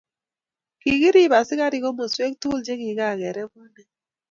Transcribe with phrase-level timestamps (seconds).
[0.81, 3.89] kikiriib askarik komoswek tugul chekikareb bunik